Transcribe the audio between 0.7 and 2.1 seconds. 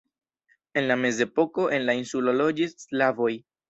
En la Mezepoko en la